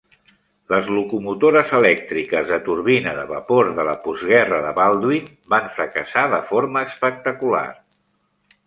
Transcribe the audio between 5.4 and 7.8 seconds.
van fracassar de forma espectacular.